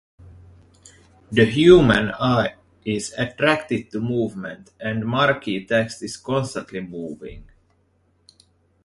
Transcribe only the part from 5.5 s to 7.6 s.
text is constantly moving.